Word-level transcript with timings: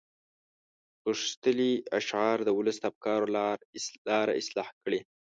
غښتلي 1.05 1.73
اشعار 1.99 2.37
د 2.43 2.49
ولس 2.57 2.77
د 2.79 2.83
افکارو 2.91 3.25
لاره 4.09 4.33
اصلاح 4.41 4.69
کړي. 4.83 4.99